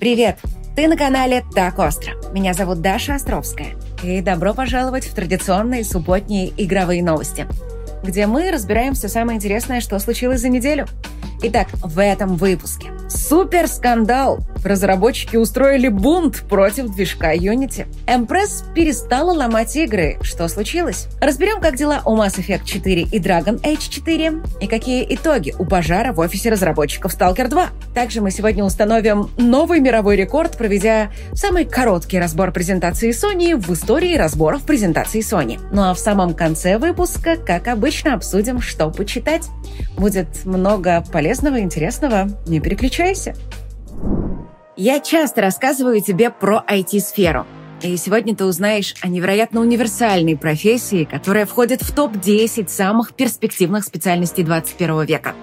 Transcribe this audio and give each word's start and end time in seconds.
Привет! 0.00 0.38
Ты 0.76 0.86
на 0.86 0.96
канале 0.96 1.44
«Так 1.56 1.80
остро». 1.80 2.12
Меня 2.32 2.54
зовут 2.54 2.80
Даша 2.80 3.16
Островская. 3.16 3.74
И 4.04 4.20
добро 4.20 4.54
пожаловать 4.54 5.04
в 5.04 5.12
традиционные 5.12 5.82
субботние 5.82 6.52
игровые 6.56 7.02
новости, 7.02 7.48
где 8.04 8.28
мы 8.28 8.52
разбираем 8.52 8.94
все 8.94 9.08
самое 9.08 9.36
интересное, 9.38 9.80
что 9.80 9.98
случилось 9.98 10.40
за 10.40 10.50
неделю. 10.50 10.86
Итак, 11.42 11.66
в 11.72 12.00
этом 12.00 12.36
выпуске 12.36 12.92
супер 13.08 13.68
скандал 13.68 14.40
Разработчики 14.64 15.36
устроили 15.36 15.88
бунт 15.88 16.44
против 16.48 16.94
движка 16.94 17.34
Unity. 17.34 17.86
Empress 18.06 18.64
перестала 18.74 19.32
ломать 19.32 19.76
игры. 19.76 20.18
Что 20.22 20.48
случилось? 20.48 21.08
Разберем, 21.20 21.60
как 21.60 21.76
дела 21.76 22.02
у 22.04 22.16
Mass 22.16 22.36
Effect 22.36 22.64
4 22.64 23.02
и 23.02 23.20
Dragon 23.20 23.60
Age 23.62 23.88
4, 23.88 24.32
и 24.60 24.66
какие 24.66 25.06
итоги 25.14 25.54
у 25.58 25.64
пожара 25.64 26.12
в 26.12 26.18
офисе 26.18 26.50
разработчиков 26.50 27.16
Stalker 27.16 27.48
2. 27.48 27.68
Также 27.94 28.20
мы 28.20 28.30
сегодня 28.30 28.64
установим 28.64 29.30
новый 29.36 29.80
мировой 29.80 30.16
рекорд, 30.16 30.56
проведя 30.56 31.10
самый 31.32 31.64
короткий 31.64 32.18
разбор 32.18 32.52
презентации 32.52 33.10
Sony 33.10 33.56
в 33.56 33.72
истории 33.72 34.16
разборов 34.16 34.62
презентации 34.62 35.20
Sony. 35.20 35.60
Ну 35.72 35.82
а 35.82 35.94
в 35.94 35.98
самом 35.98 36.34
конце 36.34 36.78
выпуска, 36.78 37.36
как 37.36 37.68
обычно, 37.68 38.14
обсудим, 38.14 38.60
что 38.60 38.90
почитать. 38.90 39.46
Будет 39.96 40.44
много 40.44 41.04
полезного 41.12 41.56
и 41.56 41.62
интересного. 41.62 42.28
Не 42.46 42.60
переключайся. 42.98 43.34
Я 44.76 45.00
часто 45.00 45.40
рассказываю 45.40 46.00
тебе 46.00 46.30
про 46.30 46.64
IT-сферу. 46.68 47.46
И 47.82 47.96
сегодня 47.96 48.34
ты 48.34 48.44
узнаешь 48.44 48.94
о 49.02 49.08
невероятно 49.08 49.60
универсальной 49.60 50.36
профессии, 50.36 51.04
которая 51.04 51.46
входит 51.46 51.82
в 51.82 51.94
топ-10 51.94 52.68
самых 52.68 53.14
перспективных 53.14 53.84
специальностей 53.84 54.42
21 54.42 55.04
века. 55.04 55.34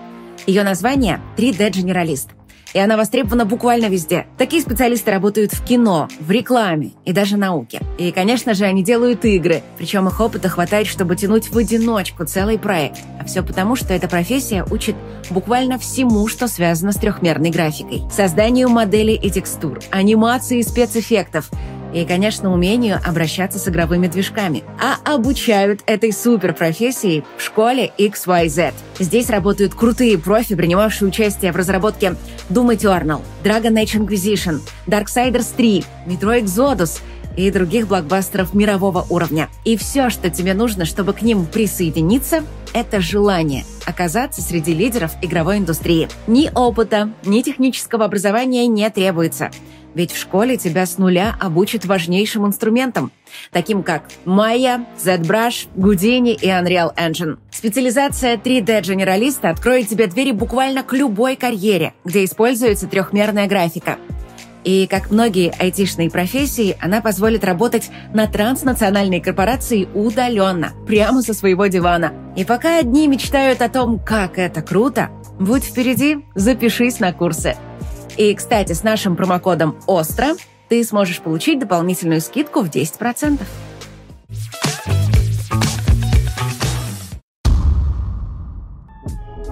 Ее 0.45 0.63
название– 0.63 1.21
3D-генералист– 1.37 2.29
и 2.75 2.79
она 2.79 2.97
востребована 2.97 3.45
буквально 3.45 3.85
везде. 3.85 4.27
Такие 4.37 4.61
специалисты 4.61 5.09
работают 5.09 5.53
в 5.53 5.63
кино, 5.63 6.09
в 6.19 6.29
рекламе 6.29 6.91
и 7.05 7.13
даже 7.13 7.37
науке. 7.37 7.81
И, 7.97 8.11
конечно 8.11 8.53
же, 8.53 8.65
они 8.65 8.83
делают 8.83 9.23
игры, 9.23 9.63
причем 9.77 10.09
их 10.09 10.19
опыта 10.19 10.49
хватает, 10.49 10.85
чтобы 10.85 11.15
тянуть 11.15 11.49
в 11.49 11.57
одиночку 11.57 12.25
целый 12.25 12.59
проект. 12.59 12.99
А 13.17 13.23
все 13.23 13.43
потому, 13.43 13.77
что 13.77 13.93
эта 13.93 14.09
профессия 14.09 14.65
учит 14.69 14.95
буквально 15.29 15.79
всему, 15.79 16.27
что 16.27 16.49
связано 16.49 16.91
с 16.91 16.97
трехмерной 16.97 17.49
графикой. 17.49 18.03
Созданию 18.11 18.67
моделей 18.67 19.15
и 19.15 19.31
текстур, 19.31 19.79
анимации 19.89 20.59
и 20.59 20.63
спецэффектов– 20.63 21.49
и, 21.95 22.05
конечно, 22.05 22.53
умению 22.53 22.99
обращаться 23.03 23.57
с 23.57 23.67
игровыми 23.69 24.07
движками. 24.07 24.63
А 24.81 24.97
обучают 25.15 25.81
этой 25.85 26.11
суперпрофессии 26.11 27.23
в 27.37 27.41
школе 27.41 27.91
XYZ. 27.97 28.73
Здесь 28.99 29.29
работают 29.29 29.73
крутые 29.73 30.17
профи, 30.17 30.55
принимавшие 30.55 31.07
участие 31.07 31.53
в 31.53 31.55
разработке 31.55 32.15
Doom 32.49 32.75
Eternal, 32.75 33.21
Dragon 33.43 33.81
Age 33.81 34.05
Inquisition, 34.05 34.59
Darksiders 34.87 35.55
3, 35.55 35.85
Metro 36.07 36.37
Exodus 36.37 36.99
и 37.37 37.49
других 37.49 37.87
блокбастеров 37.87 38.53
мирового 38.53 39.05
уровня. 39.09 39.49
И 39.63 39.77
все, 39.77 40.09
что 40.09 40.29
тебе 40.29 40.53
нужно, 40.53 40.83
чтобы 40.83 41.13
к 41.13 41.21
ним 41.21 41.45
присоединиться, 41.45 42.43
это 42.73 42.99
желание 42.99 43.63
оказаться 43.85 44.41
среди 44.41 44.73
лидеров 44.73 45.11
игровой 45.21 45.59
индустрии. 45.59 46.09
Ни 46.27 46.51
опыта, 46.53 47.11
ни 47.23 47.41
технического 47.41 48.03
образования 48.03 48.67
не 48.67 48.89
требуется. 48.89 49.49
Ведь 49.95 50.11
в 50.11 50.19
школе 50.19 50.57
тебя 50.57 50.85
с 50.85 50.97
нуля 50.97 51.35
обучат 51.39 51.85
важнейшим 51.85 52.45
инструментам, 52.45 53.11
таким 53.51 53.81
как 53.81 54.03
Maya, 54.25 54.85
ZBrush, 55.01 55.67
Houdini 55.75 56.33
и 56.33 56.47
Unreal 56.47 56.93
Engine. 56.95 57.37
Специализация 57.49 58.35
3D-генералиста 58.35 59.49
откроет 59.49 59.87
тебе 59.87 60.07
двери 60.07 60.31
буквально 60.31 60.83
к 60.83 60.93
любой 60.93 61.37
карьере, 61.37 61.93
где 62.03 62.25
используется 62.25 62.87
трехмерная 62.87 63.47
графика. 63.47 63.97
И, 64.65 64.87
как 64.87 65.11
многие 65.11 65.53
айтишные 65.59 66.09
профессии, 66.09 66.75
она 66.81 66.99
позволит 66.99 67.43
работать 67.43 67.91
на 68.13 68.27
транснациональной 68.27 69.21
корпорации 69.21 69.87
удаленно, 69.93 70.73
прямо 70.87 71.21
со 71.21 71.35
своего 71.35 71.67
дивана. 71.67 72.13
И 72.35 72.43
пока 72.43 72.79
одни 72.79 73.07
мечтают 73.07 73.61
о 73.61 73.69
том, 73.69 73.99
как 73.99 74.39
это 74.39 74.63
круто, 74.63 75.11
будь 75.39 75.63
впереди, 75.63 76.17
запишись 76.33 76.99
на 76.99 77.13
курсы– 77.13 77.55
и, 78.17 78.33
кстати, 78.35 78.73
с 78.73 78.83
нашим 78.83 79.15
промокодом 79.15 79.77
«ОСТРО» 79.87 80.35
ты 80.69 80.83
сможешь 80.83 81.21
получить 81.21 81.59
дополнительную 81.59 82.21
скидку 82.21 82.61
в 82.61 82.69
10%. 82.69 83.39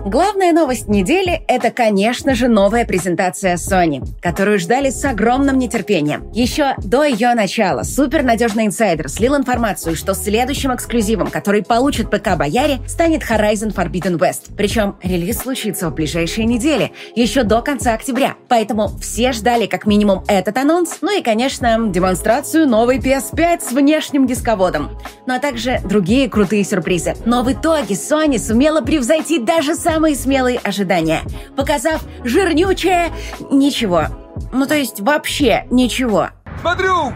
Главная 0.05 0.51
новость 0.51 0.89
недели– 0.89 1.43
это, 1.47 1.71
конечно 1.71 2.35
же, 2.35 2.49
новая 2.49 2.83
презентация 2.83 3.55
Sony, 3.55 4.05
которую 4.21 4.59
ждали 4.59 4.89
с 4.89 5.05
огромным 5.05 5.57
нетерпением. 5.57 6.29
Еще 6.33 6.75
до 6.83 7.05
ее 7.05 7.33
начала 7.33 7.83
супернадежный 7.83 8.65
инсайдер 8.65 9.07
слил 9.07 9.37
информацию, 9.37 9.95
что 9.95 10.13
следующим 10.13 10.75
эксклюзивом, 10.75 11.27
который 11.27 11.63
получит 11.63 12.11
ПК 12.11 12.35
Бояре, 12.35 12.79
станет 12.85 13.21
Horizon 13.21 13.73
Forbidden 13.73 14.19
West. 14.19 14.53
Причем 14.57 14.97
релиз 15.01 15.39
случится 15.39 15.89
в 15.89 15.93
ближайшие 15.93 16.45
недели, 16.45 16.91
еще 17.15 17.43
до 17.43 17.61
конца 17.61 17.93
октября. 17.93 18.35
Поэтому 18.49 18.89
все 18.99 19.31
ждали 19.31 19.67
как 19.67 19.85
минимум 19.85 20.25
этот 20.27 20.57
анонс, 20.57 20.97
ну 20.99 21.17
и, 21.17 21.23
конечно, 21.23 21.77
демонстрацию 21.87 22.67
новой 22.67 22.97
PS5 22.97 23.69
с 23.69 23.71
внешним 23.71 24.27
дисководом. 24.27 24.99
Ну 25.27 25.33
а 25.33 25.39
также 25.39 25.79
другие 25.85 26.27
крутые 26.27 26.65
сюрпризы. 26.65 27.15
Но 27.23 27.41
в 27.41 27.53
итоге 27.53 27.95
Sony 27.95 28.37
сумела 28.37 28.81
превзойти 28.81 29.39
даже 29.39 29.75
сам 29.75 29.92
самые 29.93 30.15
смелые 30.15 30.57
ожидания, 30.57 31.21
показав 31.55 32.01
жирнючее 32.23 33.11
ничего. 33.51 34.05
Ну, 34.51 34.65
то 34.65 34.73
есть 34.73 35.01
вообще 35.01 35.67
ничего. 35.69 36.29
Смотрю, 36.61 37.13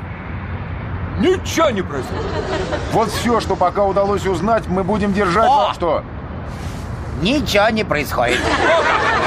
ничего 1.19 1.71
не 1.71 1.81
происходит. 1.81 2.21
Вот 2.91 3.09
все, 3.09 3.39
что 3.39 3.55
пока 3.55 3.83
удалось 3.83 4.27
узнать, 4.27 4.67
мы 4.67 4.83
будем 4.83 5.11
держать 5.11 5.49
О! 5.49 5.57
вам 5.57 5.73
что? 5.73 6.03
Ничего 7.23 7.69
не 7.69 7.83
происходит. 7.83 8.38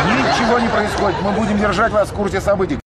Ничего 0.06 0.60
не 0.60 0.68
происходит. 0.68 1.16
Мы 1.22 1.32
будем 1.32 1.58
держать 1.58 1.90
вас 1.90 2.08
в 2.10 2.12
курсе 2.12 2.40
событий. 2.40 2.78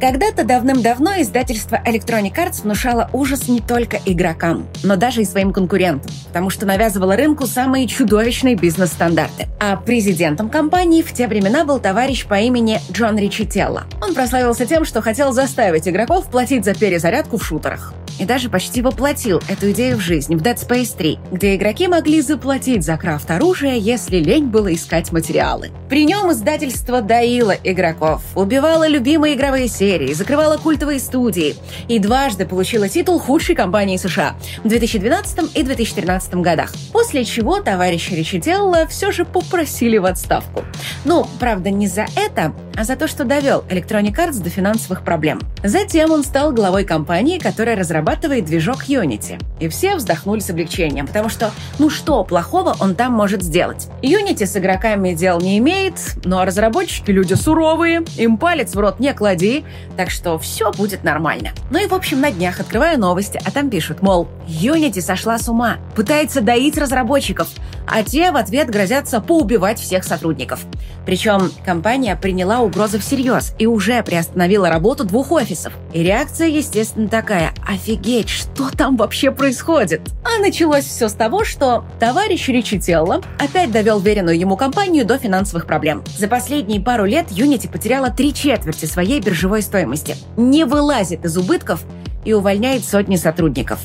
Когда-то 0.00 0.44
давным-давно 0.44 1.20
издательство 1.22 1.82
Electronic 1.84 2.32
Arts 2.36 2.62
внушало 2.62 3.10
ужас 3.12 3.48
не 3.48 3.60
только 3.60 3.98
игрокам, 4.06 4.68
но 4.84 4.94
даже 4.94 5.22
и 5.22 5.24
своим 5.24 5.52
конкурентам, 5.52 6.12
потому 6.28 6.50
что 6.50 6.66
навязывало 6.66 7.16
рынку 7.16 7.48
самые 7.48 7.88
чудовищные 7.88 8.54
бизнес-стандарты. 8.54 9.48
А 9.58 9.74
президентом 9.74 10.50
компании 10.50 11.02
в 11.02 11.12
те 11.12 11.26
времена 11.26 11.64
был 11.64 11.80
товарищ 11.80 12.26
по 12.26 12.38
имени 12.38 12.80
Джон 12.92 13.18
Ричителло. 13.18 13.84
Он 14.00 14.14
прославился 14.14 14.66
тем, 14.66 14.84
что 14.84 15.02
хотел 15.02 15.32
заставить 15.32 15.88
игроков 15.88 16.30
платить 16.30 16.64
за 16.64 16.74
перезарядку 16.74 17.36
в 17.36 17.44
шутерах. 17.44 17.92
И 18.20 18.24
даже 18.24 18.50
почти 18.50 18.82
воплотил 18.82 19.40
эту 19.48 19.70
идею 19.70 19.96
в 19.96 20.00
жизнь 20.00 20.34
в 20.36 20.42
Dead 20.42 20.56
Space 20.56 20.96
3, 20.96 21.18
где 21.32 21.54
игроки 21.54 21.86
могли 21.86 22.20
заплатить 22.20 22.84
за 22.84 22.96
крафт 22.96 23.30
оружия, 23.30 23.74
если 23.74 24.18
лень 24.18 24.46
было 24.46 24.72
искать 24.74 25.12
материалы. 25.12 25.70
При 25.88 26.04
нем 26.04 26.30
издательство 26.32 27.00
доило 27.00 27.54
игроков, 27.62 28.22
убивало 28.34 28.88
любимые 28.88 29.34
игровые 29.34 29.68
серии, 29.68 29.87
серии, 29.88 30.12
закрывала 30.12 30.58
культовые 30.58 31.00
студии 31.00 31.56
и 31.88 31.98
дважды 31.98 32.44
получила 32.44 32.90
титул 32.90 33.18
худшей 33.18 33.54
компании 33.54 33.96
США 33.96 34.34
в 34.62 34.68
2012 34.68 35.56
и 35.56 35.62
2013 35.62 36.34
годах. 36.34 36.74
После 36.92 37.24
чего 37.24 37.62
товарища 37.62 38.14
Ричителла 38.14 38.86
все 38.86 39.12
же 39.12 39.24
попросили 39.24 39.96
в 39.96 40.04
отставку. 40.04 40.62
Ну, 41.06 41.26
правда, 41.40 41.70
не 41.70 41.88
за 41.88 42.04
это, 42.16 42.52
а 42.76 42.84
за 42.84 42.96
то, 42.96 43.08
что 43.08 43.24
довел 43.24 43.64
Electronic 43.70 44.14
Arts 44.14 44.42
до 44.42 44.50
финансовых 44.50 45.02
проблем. 45.02 45.40
Затем 45.64 46.10
он 46.10 46.22
стал 46.22 46.52
главой 46.52 46.84
компании, 46.84 47.38
которая 47.38 47.74
разрабатывает 47.74 48.44
движок 48.44 48.84
Unity. 48.88 49.40
И 49.58 49.68
все 49.68 49.96
вздохнули 49.96 50.40
с 50.40 50.50
облегчением, 50.50 51.06
потому 51.06 51.28
что, 51.28 51.50
ну 51.78 51.88
что 51.90 52.22
плохого 52.24 52.76
он 52.78 52.94
там 52.94 53.12
может 53.12 53.42
сделать? 53.42 53.88
Unity 54.02 54.46
с 54.46 54.56
игроками 54.56 55.14
дел 55.14 55.40
не 55.40 55.58
имеет, 55.58 55.94
ну 56.24 56.38
а 56.38 56.44
разработчики 56.44 57.10
люди 57.10 57.34
суровые, 57.34 58.04
им 58.16 58.36
палец 58.36 58.74
в 58.74 58.78
рот 58.78 59.00
не 59.00 59.12
клади, 59.12 59.64
так 59.96 60.10
что 60.10 60.38
все 60.38 60.70
будет 60.72 61.04
нормально. 61.04 61.50
Ну 61.70 61.78
и 61.78 61.86
в 61.86 61.94
общем 61.94 62.20
на 62.20 62.30
днях 62.30 62.60
открываю 62.60 62.98
новости, 62.98 63.40
а 63.44 63.50
там 63.50 63.70
пишут, 63.70 64.02
мол, 64.02 64.28
Unity 64.46 65.00
сошла 65.00 65.38
с 65.38 65.48
ума, 65.48 65.78
пытается 65.94 66.40
доить 66.40 66.78
разработчиков, 66.78 67.48
а 67.86 68.02
те 68.02 68.30
в 68.30 68.36
ответ 68.36 68.70
грозятся 68.70 69.20
поубивать 69.20 69.80
всех 69.80 70.04
сотрудников. 70.04 70.60
Причем 71.06 71.50
компания 71.64 72.16
приняла 72.16 72.60
угрозы 72.60 72.98
всерьез 72.98 73.54
и 73.58 73.66
уже 73.66 74.02
приостановила 74.02 74.68
работу 74.68 75.04
двух 75.04 75.32
офисов. 75.32 75.72
И 75.92 76.02
реакция, 76.02 76.48
естественно, 76.48 77.08
такая 77.08 77.52
«Офигеть, 77.68 78.30
что 78.30 78.70
там 78.70 78.96
вообще 78.96 79.30
происходит?» 79.30 80.00
А 80.24 80.40
началось 80.40 80.86
все 80.86 81.06
с 81.06 81.12
того, 81.12 81.44
что 81.44 81.84
товарищ 82.00 82.48
Ричителло 82.48 83.20
опять 83.38 83.70
довел 83.70 84.00
веренную 84.00 84.38
ему 84.38 84.56
компанию 84.56 85.04
до 85.04 85.18
финансовых 85.18 85.66
проблем. 85.66 86.02
За 86.16 86.28
последние 86.28 86.80
пару 86.80 87.04
лет 87.04 87.26
Unity 87.30 87.70
потеряла 87.70 88.08
три 88.08 88.32
четверти 88.32 88.86
своей 88.86 89.20
биржевой 89.20 89.60
стоимости, 89.60 90.16
не 90.38 90.64
вылазит 90.64 91.26
из 91.26 91.36
убытков 91.36 91.84
и 92.24 92.32
увольняет 92.32 92.86
сотни 92.86 93.16
сотрудников. 93.16 93.80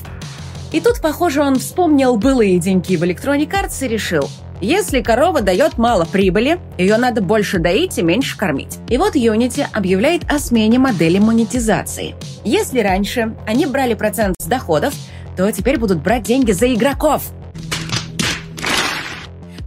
И 0.74 0.80
тут, 0.80 1.00
похоже, 1.00 1.40
он 1.40 1.60
вспомнил 1.60 2.16
былые 2.16 2.58
деньги 2.58 2.96
в 2.96 3.04
Electronic 3.04 3.48
Arts 3.48 3.86
и 3.86 3.88
решил, 3.88 4.28
если 4.60 5.02
корова 5.02 5.40
дает 5.40 5.78
мало 5.78 6.04
прибыли, 6.04 6.58
ее 6.76 6.96
надо 6.96 7.22
больше 7.22 7.60
доить 7.60 7.96
и 7.98 8.02
меньше 8.02 8.36
кормить. 8.36 8.78
И 8.88 8.98
вот 8.98 9.14
Unity 9.14 9.64
объявляет 9.72 10.24
о 10.28 10.40
смене 10.40 10.80
модели 10.80 11.20
монетизации. 11.20 12.16
Если 12.42 12.80
раньше 12.80 13.36
они 13.46 13.66
брали 13.66 13.94
процент 13.94 14.34
с 14.40 14.46
доходов, 14.46 14.92
то 15.36 15.48
теперь 15.52 15.78
будут 15.78 16.02
брать 16.02 16.24
деньги 16.24 16.50
за 16.50 16.74
игроков. 16.74 17.22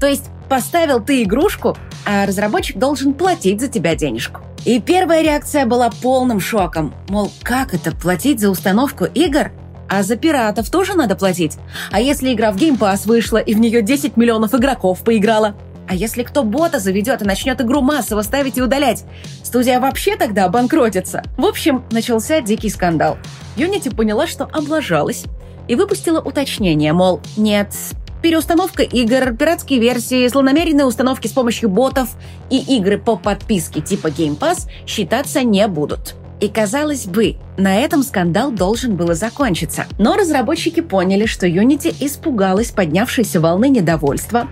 То 0.02 0.08
есть 0.08 0.26
поставил 0.50 1.02
ты 1.02 1.24
игрушку, 1.24 1.78
а 2.06 2.26
разработчик 2.26 2.78
должен 2.78 3.14
платить 3.14 3.62
за 3.62 3.70
тебя 3.70 3.96
денежку. 3.96 4.42
И 4.66 4.82
первая 4.82 5.22
реакция 5.22 5.66
была 5.66 5.90
полным 5.90 6.42
шоком. 6.42 6.94
Мол, 7.08 7.32
как 7.44 7.74
это 7.74 7.94
платить 7.94 8.42
за 8.42 8.50
установку 8.50 9.06
игр? 9.06 9.52
А 9.90 10.04
за 10.04 10.18
пиратов 10.18 10.70
тоже 10.70 10.96
надо 10.96 11.16
платить? 11.16 11.58
А 11.92 12.02
если 12.02 12.34
игра 12.34 12.52
в 12.52 12.58
Game 12.58 12.78
Pass 12.78 13.08
вышла 13.08 13.38
и 13.38 13.54
в 13.54 13.60
нее 13.60 13.82
10 13.82 14.18
миллионов 14.18 14.54
игроков 14.54 15.04
поиграла? 15.04 15.56
А 15.88 15.96
если 15.96 16.24
кто 16.24 16.44
бота 16.44 16.80
заведет 16.80 17.22
и 17.22 17.26
начнет 17.26 17.62
игру 17.62 17.82
массово 17.82 18.22
ставить 18.22 18.58
и 18.58 18.62
удалять? 18.62 19.06
Студия 19.44 19.80
вообще 19.80 20.18
тогда 20.18 20.46
обанкротится. 20.46 21.24
В 21.38 21.46
общем, 21.46 21.86
начался 21.92 22.42
дикий 22.42 22.70
скандал. 22.70 23.18
Unity 23.56 23.96
поняла, 23.96 24.28
что 24.28 24.44
облажалась, 24.46 25.24
и 25.70 25.76
выпустила 25.76 26.20
уточнение, 26.20 26.92
мол, 26.92 27.22
нет, 27.38 27.74
переустановка 28.22 28.84
игр, 28.84 29.36
пиратские 29.36 29.80
версии, 29.80 30.28
злонамеренные 30.28 30.86
установки 30.86 31.28
с 31.28 31.32
помощью 31.32 31.70
ботов 31.70 32.10
и 32.50 32.58
игры 32.78 32.98
по 32.98 33.16
подписке 33.16 33.82
типа 33.82 34.08
Game 34.08 34.38
Pass 34.38 34.70
считаться 34.86 35.44
не 35.44 35.66
будут. 35.68 36.16
И 36.40 36.50
казалось 36.50 37.06
бы, 37.06 37.36
на 37.58 37.78
этом 37.78 38.04
скандал 38.04 38.52
должен 38.52 38.96
было 38.96 39.16
закончиться. 39.16 39.86
Но 39.98 40.16
разработчики 40.16 40.82
поняли, 40.82 41.26
что 41.26 41.48
Unity 41.48 41.96
испугалась 42.00 42.72
поднявшейся 42.72 43.42
волны 43.42 43.70
недовольства, 43.70 44.48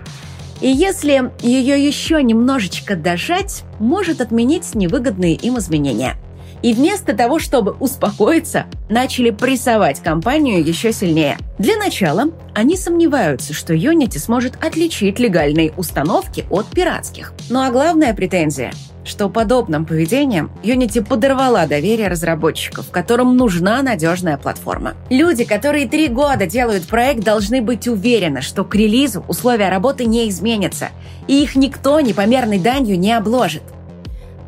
и 0.60 0.68
если 0.68 1.30
ее 1.42 1.84
еще 1.84 2.22
немножечко 2.22 2.96
дожать, 2.96 3.62
может 3.78 4.20
отменить 4.20 4.74
невыгодные 4.74 5.34
им 5.34 5.58
изменения. 5.58 6.16
И 6.62 6.72
вместо 6.72 7.14
того, 7.14 7.38
чтобы 7.38 7.72
успокоиться, 7.72 8.64
начали 8.88 9.30
прессовать 9.30 10.00
компанию 10.00 10.64
еще 10.64 10.92
сильнее. 10.92 11.36
Для 11.58 11.76
начала 11.76 12.30
они 12.54 12.76
сомневаются, 12.76 13.52
что 13.52 13.74
Unity 13.74 14.18
сможет 14.18 14.64
отличить 14.64 15.18
легальные 15.18 15.72
установки 15.76 16.46
от 16.50 16.66
пиратских. 16.66 17.34
Ну 17.50 17.60
а 17.60 17.70
главная 17.70 18.14
претензия 18.14 18.72
что 19.06 19.28
подобным 19.28 19.86
поведением 19.86 20.50
Unity 20.62 21.02
подорвала 21.02 21.66
доверие 21.66 22.08
разработчиков, 22.08 22.90
которым 22.90 23.36
нужна 23.36 23.82
надежная 23.82 24.36
платформа. 24.36 24.94
Люди, 25.08 25.44
которые 25.44 25.88
три 25.88 26.08
года 26.08 26.46
делают 26.46 26.86
проект, 26.86 27.24
должны 27.24 27.62
быть 27.62 27.88
уверены, 27.88 28.42
что 28.42 28.64
к 28.64 28.74
релизу 28.74 29.24
условия 29.28 29.68
работы 29.68 30.04
не 30.04 30.28
изменятся, 30.28 30.88
и 31.28 31.42
их 31.42 31.56
никто 31.56 32.00
непомерной 32.00 32.58
данью 32.58 32.98
не 32.98 33.12
обложит. 33.12 33.62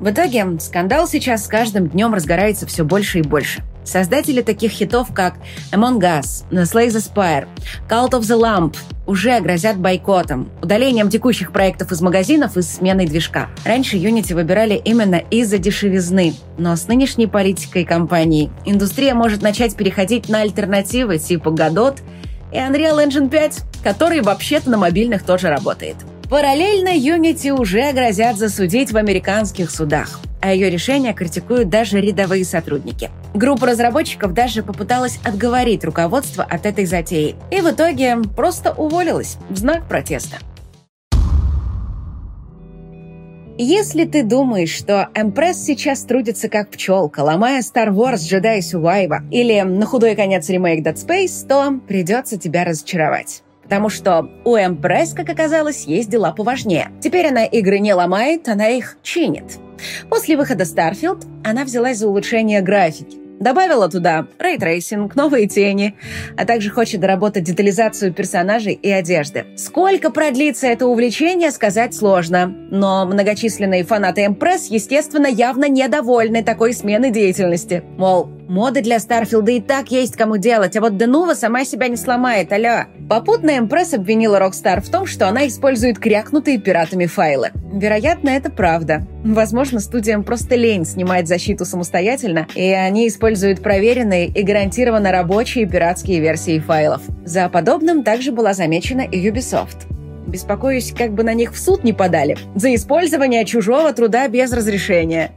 В 0.00 0.10
итоге 0.10 0.46
скандал 0.60 1.08
сейчас 1.08 1.44
с 1.44 1.48
каждым 1.48 1.88
днем 1.88 2.14
разгорается 2.14 2.66
все 2.66 2.84
больше 2.84 3.20
и 3.20 3.22
больше. 3.22 3.62
Создатели 3.88 4.42
таких 4.42 4.70
хитов, 4.72 5.14
как 5.14 5.36
Among 5.72 6.00
Us, 6.00 6.44
Slay 6.50 6.88
the 6.88 7.02
Spire, 7.02 7.48
Cult 7.88 8.10
of 8.10 8.20
the 8.20 8.38
Lamp 8.38 8.76
уже 9.06 9.40
грозят 9.40 9.78
бойкотом, 9.78 10.50
удалением 10.60 11.08
текущих 11.08 11.52
проектов 11.52 11.90
из 11.92 12.02
магазинов 12.02 12.58
и 12.58 12.62
сменой 12.62 13.06
движка. 13.06 13.48
Раньше 13.64 13.96
Unity 13.96 14.34
выбирали 14.34 14.74
именно 14.74 15.16
из-за 15.30 15.56
дешевизны, 15.56 16.34
но 16.58 16.76
с 16.76 16.86
нынешней 16.86 17.26
политикой 17.26 17.86
компании 17.86 18.50
индустрия 18.66 19.14
может 19.14 19.40
начать 19.40 19.74
переходить 19.74 20.28
на 20.28 20.42
альтернативы 20.42 21.16
типа 21.16 21.48
Godot 21.48 21.98
и 22.52 22.56
Unreal 22.56 23.02
Engine 23.02 23.30
5, 23.30 23.62
который 23.82 24.20
вообще-то 24.20 24.68
на 24.68 24.76
мобильных 24.76 25.22
тоже 25.22 25.48
работает. 25.48 25.96
Параллельно 26.30 26.90
Unity 26.90 27.50
уже 27.50 27.92
грозят 27.92 28.36
засудить 28.36 28.92
в 28.92 28.96
американских 28.96 29.70
судах 29.70 30.20
а 30.40 30.52
ее 30.52 30.70
решение 30.70 31.12
критикуют 31.14 31.68
даже 31.68 32.00
рядовые 32.00 32.44
сотрудники. 32.44 33.10
Группа 33.34 33.66
разработчиков 33.66 34.32
даже 34.32 34.62
попыталась 34.62 35.18
отговорить 35.24 35.84
руководство 35.84 36.44
от 36.44 36.66
этой 36.66 36.86
затеи 36.86 37.36
и 37.50 37.60
в 37.60 37.70
итоге 37.70 38.16
просто 38.36 38.72
уволилась 38.72 39.36
в 39.48 39.56
знак 39.56 39.88
протеста. 39.88 40.38
Если 43.60 44.04
ты 44.04 44.22
думаешь, 44.22 44.70
что 44.70 45.08
Empress 45.14 45.54
сейчас 45.54 46.04
трудится 46.04 46.48
как 46.48 46.70
пчелка, 46.70 47.20
ломая 47.20 47.60
Star 47.60 47.88
Wars 47.88 48.18
Jedi 48.18 48.60
Survivor 48.60 49.28
или 49.32 49.60
на 49.62 49.84
худой 49.84 50.14
конец 50.14 50.48
ремейк 50.48 50.86
Dead 50.86 50.94
Space, 50.94 51.44
то 51.44 51.80
придется 51.88 52.38
тебя 52.38 52.64
разочаровать. 52.64 53.42
Потому 53.68 53.90
что 53.90 54.30
у 54.44 54.56
Empress, 54.56 55.14
как 55.14 55.28
оказалось, 55.28 55.84
есть 55.84 56.08
дела 56.08 56.32
поважнее. 56.32 56.90
Теперь 57.02 57.26
она 57.26 57.44
игры 57.44 57.80
не 57.80 57.92
ломает, 57.92 58.48
она 58.48 58.68
их 58.68 58.96
чинит. 59.02 59.58
После 60.08 60.38
выхода 60.38 60.64
Starfield 60.64 61.26
она 61.44 61.64
взялась 61.64 61.98
за 61.98 62.08
улучшение 62.08 62.62
графики. 62.62 63.18
Добавила 63.38 63.88
туда 63.88 64.26
ray 64.38 64.59
tracing, 64.59 65.14
новые 65.14 65.46
тени, 65.46 65.94
а 66.36 66.44
также 66.44 66.70
хочет 66.70 67.00
доработать 67.00 67.44
детализацию 67.44 68.12
персонажей 68.12 68.72
и 68.72 68.90
одежды. 68.90 69.44
Сколько 69.56 70.10
продлится 70.10 70.66
это 70.66 70.86
увлечение, 70.86 71.52
сказать 71.52 71.94
сложно. 71.94 72.46
Но 72.70 73.06
многочисленные 73.06 73.84
фанаты 73.84 74.26
Empress, 74.26 74.68
естественно, 74.70 75.28
явно 75.28 75.68
недовольны 75.68 76.42
такой 76.42 76.72
сменой 76.72 77.10
деятельности. 77.10 77.84
Мол, 77.96 78.28
Моды 78.48 78.80
для 78.80 78.98
Старфилда 78.98 79.52
и 79.52 79.60
так 79.60 79.90
есть 79.90 80.16
кому 80.16 80.38
делать, 80.38 80.74
а 80.74 80.80
вот 80.80 80.96
Denuvo 80.96 81.34
сама 81.34 81.66
себя 81.66 81.88
не 81.88 81.96
сломает, 81.96 82.50
алло. 82.50 82.86
Попутно 83.10 83.58
Empress 83.58 83.92
обвинила 83.92 84.40
Rockstar 84.40 84.80
в 84.80 84.88
том, 84.88 85.04
что 85.04 85.28
она 85.28 85.46
использует 85.46 85.98
крякнутые 85.98 86.58
пиратами 86.58 87.04
файлы. 87.04 87.50
Вероятно, 87.70 88.30
это 88.30 88.50
правда. 88.50 89.06
Возможно, 89.22 89.80
студиям 89.80 90.24
просто 90.24 90.54
лень 90.54 90.86
снимать 90.86 91.28
защиту 91.28 91.66
самостоятельно, 91.66 92.46
и 92.54 92.70
они 92.70 93.08
используют 93.08 93.62
проверенные 93.62 94.28
и 94.28 94.42
гарантированно 94.42 95.12
рабочие 95.12 95.66
пиратские 95.66 96.20
версии 96.20 96.58
файлов. 96.58 97.02
За 97.26 97.50
подобным 97.50 98.02
также 98.02 98.32
была 98.32 98.54
замечена 98.54 99.02
и 99.02 99.30
Ubisoft. 99.30 99.86
Беспокоюсь, 100.26 100.94
как 100.96 101.12
бы 101.12 101.22
на 101.22 101.34
них 101.34 101.52
в 101.52 101.58
суд 101.58 101.84
не 101.84 101.92
подали 101.92 102.38
за 102.54 102.74
использование 102.74 103.44
чужого 103.44 103.92
труда 103.92 104.26
без 104.28 104.50
разрешения. 104.52 105.32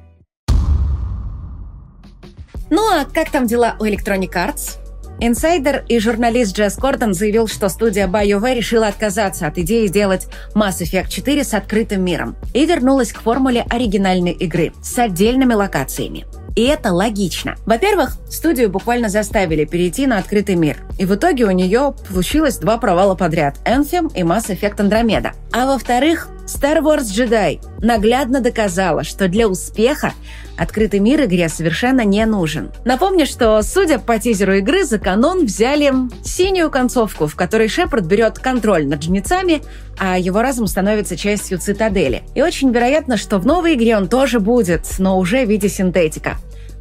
Ну 2.72 2.82
а 2.90 3.04
как 3.04 3.30
там 3.32 3.48
дела 3.48 3.76
у 3.82 3.84
Electronic 3.84 4.32
Arts? 4.32 4.78
Инсайдер 5.20 5.84
и 5.90 6.00
журналист 6.00 6.56
Джесс 6.56 6.76
Кордон 6.76 7.14
заявил, 7.14 7.50
что 7.50 7.68
студия 7.68 8.08
BioWare 8.08 8.56
решила 8.56 8.88
отказаться 8.88 9.46
от 9.46 9.58
идеи 9.58 9.88
сделать 9.88 10.28
Mass 10.56 10.80
Effect 10.80 11.10
4 11.10 11.44
с 11.44 11.54
открытым 11.54 12.02
миром 12.02 12.38
и 12.54 12.66
вернулась 12.66 13.12
к 13.12 13.20
формуле 13.20 13.66
оригинальной 13.70 14.32
игры 14.32 14.72
с 14.82 14.98
отдельными 14.98 15.54
локациями. 15.54 16.26
И 16.56 16.64
это 16.64 16.94
логично. 16.94 17.56
Во-первых, 17.66 18.18
студию 18.30 18.70
буквально 18.70 19.10
заставили 19.10 19.66
перейти 19.66 20.08
на 20.08 20.18
открытый 20.18 20.56
мир. 20.56 20.78
И 20.98 21.04
в 21.04 21.14
итоге 21.14 21.46
у 21.46 21.52
нее 21.52 21.94
получилось 22.08 22.58
два 22.58 22.78
провала 22.78 23.16
подряд– 23.16 23.58
Anthem 23.66 24.12
и 24.16 24.22
Mass 24.22 24.48
Effect 24.48 24.78
Andromeda. 24.78 25.32
А 25.52 25.66
во-вторых, 25.66 26.30
Star 26.46 26.80
Wars 26.82 27.04
Jedi 27.04 27.60
наглядно 27.80 28.42
доказала, 28.42 29.04
что 29.04 29.28
для 29.28 29.48
успеха 29.48 30.14
открытый 30.58 31.00
мир 31.00 31.26
игре 31.26 31.50
совершенно 31.50 32.06
не 32.06 32.26
нужен. 32.26 32.72
Напомню, 32.86 33.26
что, 33.26 33.62
судя 33.62 34.00
по 34.00 34.20
тизеру 34.20 34.56
игры, 34.56 34.84
за 34.84 35.00
канон 35.00 35.46
взяли 35.46 35.94
синюю 36.24 36.70
концовку, 36.70 37.28
в 37.28 37.36
которой 37.36 37.68
Шепард 37.68 38.06
берет 38.06 38.40
контроль 38.40 38.88
над 38.88 39.04
жнецами, 39.04 39.62
а 39.98 40.18
его 40.18 40.42
разум 40.42 40.68
становится 40.68 41.18
частью 41.18 41.60
цитадели. 41.60 42.24
И 42.36 42.42
очень 42.42 42.72
вероятно, 42.72 43.18
что 43.18 43.38
в 43.38 43.46
новой 43.46 43.76
игре 43.76 43.98
он 43.98 44.08
тоже 44.08 44.40
будет, 44.40 44.86
но 45.00 45.18
уже 45.18 45.46
в 45.46 45.50
виде 45.50 45.70
синтетика. 45.70 46.38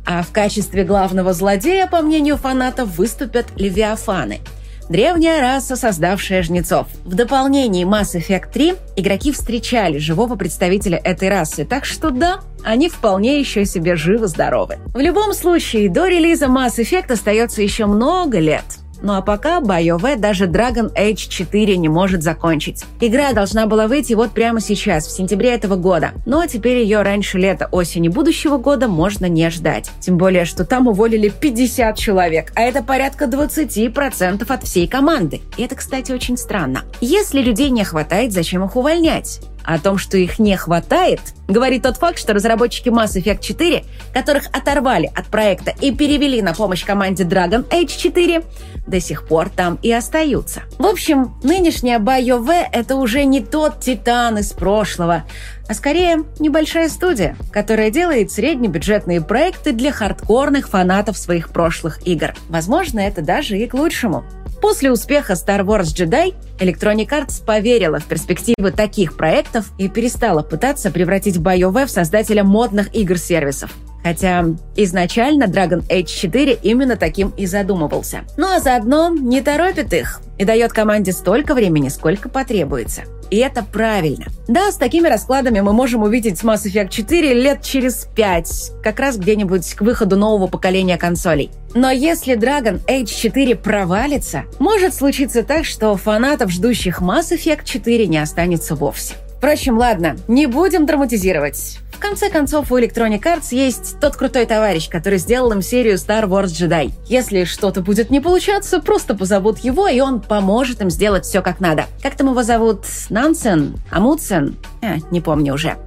А 0.07 0.23
в 0.23 0.31
качестве 0.33 0.85
главного 0.85 1.33
злодея, 1.33 1.87
по 1.87 2.01
мнению 2.01 2.37
фанатов, 2.37 2.97
выступят 2.97 3.47
левиафаны– 3.57 4.41
древняя 4.91 5.41
раса, 5.41 5.77
создавшая 5.77 6.43
жнецов. 6.43 6.89
В 7.05 7.15
дополнении 7.15 7.87
Mass 7.87 8.19
Effect 8.19 8.53
3 8.53 8.75
игроки 8.97 9.33
встречали 9.33 9.99
живого 9.99 10.35
представителя 10.37 10.99
этой 10.99 11.31
расы, 11.31 11.65
так 11.65 11.85
что 11.85 12.11
да, 12.11 12.41
они 12.65 12.89
вполне 12.89 13.39
еще 13.39 13.65
себе 13.65 13.97
живы-здоровы. 13.97 14.79
В 14.93 14.99
любом 14.99 15.33
случае, 15.33 15.89
до 15.89 16.09
релиза 16.09 16.47
Mass 16.47 16.79
Effect 16.79 17.13
остается 17.13 17.63
еще 17.63 17.87
много 17.87 18.41
лет. 18.41 18.65
Ну 19.03 19.15
а 19.15 19.23
пока 19.23 19.61
BioWare 19.61 20.19
даже 20.19 20.47
Dragon 20.47 20.93
Age 20.95 21.29
4 21.29 21.77
не 21.77 21.89
может 21.89 22.23
закончить. 22.23 22.85
Игра 23.01 23.33
должна 23.33 23.67
была 23.67 23.87
выйти 23.87 24.15
вот 24.15 24.33
прямо 24.33 24.61
сейчас, 24.61 25.07
в 25.07 25.11
сентябре 25.11 25.51
этого 25.51 25.77
года. 25.77 26.13
Но 26.27 26.47
теперь 26.47 26.79
ее 26.79 27.03
раньше 27.03 27.39
лета, 27.39 27.69
осени 27.73 28.09
будущего 28.09 28.59
года 28.59 28.89
можно 28.89 29.27
не 29.27 29.49
ждать. 29.51 29.91
Тем 30.01 30.19
более, 30.19 30.45
что 30.45 30.65
там 30.65 30.87
уволили 30.87 31.29
50 31.29 31.97
человек, 31.97 32.53
а 32.55 32.63
это 32.63 32.83
порядка 32.83 33.25
20% 33.25 34.45
от 34.47 34.63
всей 34.65 34.87
команды. 34.87 35.41
И 35.57 35.63
это, 35.63 35.75
кстати, 35.75 36.13
очень 36.13 36.37
странно. 36.37 36.83
Если 37.01 37.41
людей 37.41 37.71
не 37.71 37.85
хватает, 37.85 38.33
зачем 38.33 38.65
их 38.65 38.77
увольнять? 38.77 39.41
О 39.71 39.79
том, 39.79 39.99
что 39.99 40.17
их 40.17 40.41
не 40.41 40.57
хватает, 40.57 41.21
говорит 41.47 41.85
тот 41.85 41.97
факт, 41.97 42.19
что 42.19 42.35
разработчики 42.35 42.89
Mass 42.89 43.15
Effect 43.15 43.41
4, 43.41 43.85
которых 44.13 44.49
оторвали 44.53 45.09
от 45.15 45.27
проекта 45.27 45.73
и 45.81 45.93
перевели 45.93 46.43
на 46.43 46.55
помощь 46.55 46.85
команде 46.85 47.23
Dragon 47.23 47.65
Age 47.69 47.97
4, 47.97 48.43
до 48.89 49.01
сих 49.01 49.29
пор 49.29 49.49
там 49.49 49.79
и 49.81 49.93
остаются. 49.93 50.63
В 50.81 50.87
общем, 50.87 51.37
нынешняя 51.45 52.01
BioWare— 52.01 52.67
это 52.73 52.97
уже 52.97 53.23
не 53.23 53.41
тот 53.41 53.79
Титан 53.79 54.39
из 54.39 54.53
прошлого, 54.53 55.23
а 55.69 55.75
скорее 55.75 56.25
небольшая 56.41 56.89
студия, 56.89 57.37
которая 57.53 57.93
делает 57.93 58.33
среднебюджетные 58.33 59.21
проекты 59.21 59.71
для 59.71 59.93
хардкорных 59.93 60.69
фанатов 60.69 61.17
своих 61.17 61.51
прошлых 61.51 62.05
игр. 62.05 62.35
Возможно, 62.49 62.99
это 62.99 63.23
даже 63.23 63.57
и 63.57 63.69
к 63.69 63.75
лучшему. 63.75 64.25
После 64.61 64.91
успеха 64.91 65.33
Star 65.33 65.65
Wars 65.65 65.95
Jedi 65.95 66.35
Electronic 66.59 67.09
Arts 67.09 67.45
поверила 67.45 67.99
в 67.99 68.05
перспективы 68.05 68.71
таких 68.71 69.17
проектов 69.17 69.71
и 69.79 69.89
перестала 69.89 70.43
пытаться 70.43 70.91
превратить 70.91 71.39
BioWare 71.39 71.87
в 71.87 71.91
создателя 71.91 72.45
модных 72.45 72.95
игр-сервисов. 72.95 73.71
Хотя 74.03 74.45
изначально 74.77 75.45
Dragon 75.45 75.87
Age 75.89 76.07
4 76.07 76.59
именно 76.63 76.97
таким 76.97 77.33
и 77.37 77.47
задумывался. 77.47 78.23
Ну 78.37 78.47
а 78.47 78.61
заодно 78.61 79.11
не 79.11 79.41
торопит 79.41 79.93
их 79.93 80.21
и 80.39 80.45
дает 80.45 80.73
команде 80.73 81.13
столько 81.13 81.55
времени, 81.55 81.89
сколько 81.89 82.29
потребуется. 82.29 83.03
И 83.31 83.37
это 83.37 83.63
правильно. 83.63 84.27
Да, 84.49 84.73
с 84.73 84.77
такими 84.77 85.07
раскладами 85.07 85.61
мы 85.61 85.73
можем 85.73 86.03
увидеть 86.03 86.43
Mass 86.43 86.65
Effect 86.65 86.89
4 86.89 87.35
лет 87.35 87.63
через 87.63 88.09
5, 88.17 88.73
как 88.83 88.99
раз 88.99 89.19
где-нибудь 89.19 89.75
к 89.75 89.83
выходу 89.83 90.17
нового 90.17 90.49
поколения 90.49 90.97
консолей. 90.97 91.51
Но 91.75 91.91
если 91.91 92.37
Dragon 92.37 92.81
Age 92.87 93.07
4 93.07 93.55
провалится, 93.55 94.45
может 94.59 94.95
случиться 94.95 95.45
так, 95.45 95.65
что 95.65 95.97
фанатов, 95.97 96.51
ждущих 96.51 97.01
Mass 97.01 97.31
Effect 97.31 97.65
4, 97.65 98.09
не 98.09 98.19
останется 98.19 98.75
вовсе. 98.75 99.15
Впрочем, 99.41 99.79
ладно, 99.79 100.19
не 100.29 100.45
будем 100.45 100.85
драматизировать. 100.85 101.79
В 101.95 101.99
конце 101.99 102.29
концов, 102.29 102.71
у 102.71 102.77
Electronic 102.77 103.23
Arts 103.23 103.55
есть 103.55 103.99
тот 103.99 104.15
крутой 104.15 104.45
товарищ, 104.45 104.91
который 104.91 105.19
сделал 105.19 105.51
им 105.53 105.63
серию 105.63 105.95
Star 105.95 106.25
Wars 106.29 106.49
Jedi. 106.49 106.93
Если 107.07 107.45
что-то 107.45 107.81
будет 107.81 108.11
не 108.11 108.21
получаться, 108.21 108.81
просто 108.81 109.15
позовут 109.15 109.61
его, 109.61 109.89
и 109.89 109.99
он 110.01 110.21
поможет 110.21 110.83
им 110.83 110.91
сделать 110.91 111.25
все 111.25 111.41
как 111.41 111.59
надо. 111.59 111.87
Как 112.03 112.17
там 112.17 112.29
его 112.29 112.43
зовут? 112.43 112.81
Нансен? 113.09 113.77
Амутсен? 113.91 114.57
Э, 114.83 114.97
не 115.11 115.23
помню 115.23 115.55
уже. 115.55 115.79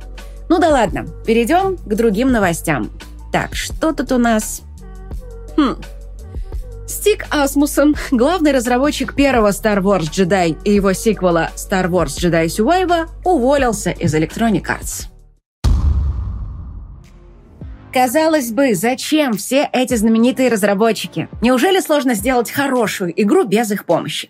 Ну 0.50 0.58
да 0.58 0.70
ладно, 0.70 1.06
перейдем 1.24 1.78
к 1.78 1.94
другим 1.94 2.32
новостям. 2.32 2.90
Так, 3.32 3.54
что 3.54 3.94
тут 3.94 4.12
у 4.12 4.18
нас? 4.18 4.64
Хм, 5.58 5.76
Стик 6.94 7.26
Асмуссен, 7.32 7.96
главный 8.12 8.52
разработчик 8.52 9.16
первого 9.16 9.50
Star 9.50 9.80
Wars 9.82 10.12
Jedi 10.12 10.56
и 10.64 10.76
его 10.76 10.94
сиквела 10.94 11.50
Star 11.56 11.90
Wars 11.90 12.20
Jedi 12.20 12.46
Survivor, 12.46 13.08
уволился 13.26 13.90
из 13.90 14.14
Electronic 14.14 14.66
Arts. 14.68 15.08
Казалось 17.92 18.52
бы, 18.52 18.76
зачем 18.76 19.34
все 19.34 19.68
эти 19.74 19.96
знаменитые 19.96 20.50
разработчики? 20.50 21.30
Неужели 21.42 21.80
сложно 21.80 22.14
сделать 22.14 22.52
хорошую 22.52 23.12
игру 23.20 23.44
без 23.44 23.72
их 23.72 23.86
помощи? 23.86 24.30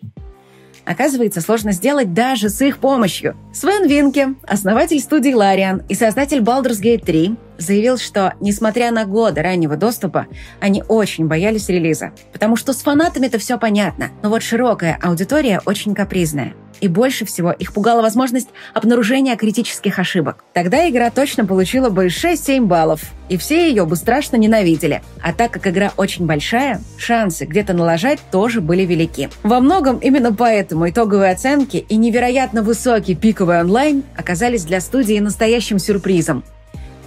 Оказывается, 0.86 1.42
сложно 1.42 1.74
сделать 1.74 2.14
даже 2.14 2.48
с 2.50 2.62
их 2.62 2.78
помощью. 2.78 3.36
Свен 3.54 3.90
Винке, 3.90 4.36
основатель 4.44 5.02
студии 5.02 5.34
Larian 5.34 5.84
и 5.90 5.96
создатель 5.96 6.40
Baldur's 6.40 6.82
Gate 6.82 7.04
3, 7.04 7.36
заявил, 7.58 7.98
что, 7.98 8.34
несмотря 8.40 8.92
на 8.92 9.06
годы 9.06 9.42
раннего 9.42 9.76
доступа, 9.76 10.28
они 10.60 10.84
очень 10.88 11.28
боялись 11.28 11.70
релиза. 11.70 12.12
Потому 12.32 12.56
что 12.56 12.74
с 12.74 12.82
фанатами 12.82 13.28
это 13.28 13.38
все 13.38 13.58
понятно, 13.58 14.10
но 14.22 14.30
вот 14.30 14.44
широкая 14.44 15.00
аудитория 15.02 15.62
очень 15.66 15.96
капризная. 15.96 16.54
И 16.82 16.90
больше 16.90 17.24
всего 17.24 17.52
их 17.52 17.72
пугала 17.74 18.02
возможность 18.02 18.50
обнаружения 18.74 19.38
критических 19.38 20.00
ошибок. 20.00 20.44
Тогда 20.54 20.90
игра 20.90 21.10
точно 21.12 21.46
получила 21.46 21.90
бы 21.90 22.08
6-7 22.08 22.66
баллов, 22.66 23.02
и 23.30 23.38
все 23.38 23.70
ее 23.70 23.86
бы 23.86 23.96
страшно 23.96 24.36
ненавидели. 24.36 25.02
А 25.22 25.32
так 25.32 25.52
как 25.52 25.68
игра 25.68 25.94
очень 25.96 26.26
большая, 26.26 26.82
шансы 26.98 27.46
где-то 27.46 27.74
налажать 27.74 28.20
тоже 28.32 28.60
были 28.60 28.84
велики. 28.84 29.30
Во 29.44 29.62
многом 29.62 29.98
именно 30.00 30.34
поэтому 30.34 30.90
итоговые 30.90 31.32
оценки 31.32 31.78
и 31.78 31.96
невероятно 31.96 32.64
высокий 32.64 33.16
пиковый 33.16 33.62
онлайн 33.62 34.04
оказались 34.18 34.66
для 34.66 34.82
студии 34.82 35.20
настоящим 35.20 35.80
сюрпризом. 35.80 36.44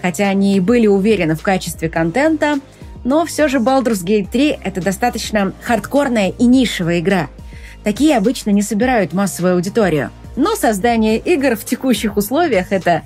Хотя 0.07 0.29
они 0.29 0.57
и 0.57 0.61
были 0.61 0.87
уверены 0.87 1.35
в 1.35 1.43
качестве 1.43 1.89
контента, 1.89 2.61
но 3.03 3.27
все 3.27 3.49
же 3.49 3.59
Baldur's 3.59 4.05
Gate 4.05 4.29
3— 4.31 4.59
это 4.63 4.81
достаточно 4.81 5.53
хардкорная 5.63 6.29
и 6.29 6.47
нишевая 6.47 7.01
игра. 7.01 7.27
Такие 7.83 8.17
обычно 8.17 8.51
не 8.51 8.63
собирают 8.63 9.13
массовую 9.13 9.55
аудиторию. 9.55 10.11
Но 10.37 10.55
создание 10.55 11.19
игр 11.19 11.57
в 11.57 11.65
текущих 11.65 12.17
условиях— 12.17 12.67
это 12.71 13.03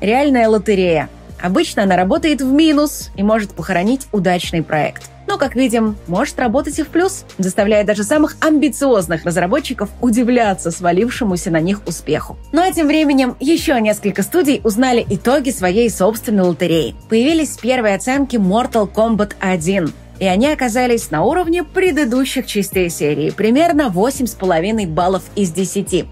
реальная 0.00 0.48
лотерея. 0.48 1.08
Обычно 1.40 1.82
она 1.82 1.96
работает 1.96 2.40
в 2.40 2.52
минус 2.52 3.10
и 3.16 3.22
может 3.22 3.52
похоронить 3.52 4.06
удачный 4.12 4.62
проект 4.62 5.10
но, 5.26 5.38
как 5.38 5.54
видим, 5.54 5.96
может 6.06 6.38
работать 6.38 6.78
и 6.78 6.82
в 6.82 6.88
плюс, 6.88 7.24
заставляя 7.38 7.84
даже 7.84 8.04
самых 8.04 8.36
амбициозных 8.40 9.24
разработчиков 9.24 9.88
удивляться 10.00 10.70
свалившемуся 10.70 11.50
на 11.50 11.60
них 11.60 11.80
успеху. 11.86 12.36
Ну 12.52 12.62
а 12.62 12.70
тем 12.72 12.86
временем 12.86 13.36
еще 13.40 13.80
несколько 13.80 14.22
студий 14.22 14.60
узнали 14.64 15.04
итоги 15.08 15.50
своей 15.50 15.90
собственной 15.90 16.44
лотереи. 16.44 16.94
Появились 17.08 17.56
первые 17.56 17.96
оценки 17.96 18.36
Mortal 18.36 18.88
Kombat 18.88 19.34
1, 19.40 19.92
и 20.20 20.24
они 20.26 20.48
оказались 20.48 21.10
на 21.10 21.24
уровне 21.24 21.64
предыдущих 21.64 22.46
частей 22.46 22.88
серии, 22.88 23.30
примерно 23.30 23.90
8,5 23.92 24.86
баллов 24.86 25.22
из 25.34 25.50
10 25.50 26.06